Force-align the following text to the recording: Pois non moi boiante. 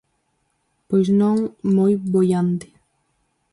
Pois 0.89 1.07
non 1.19 1.37
moi 1.75 1.91
boiante. 2.13 2.67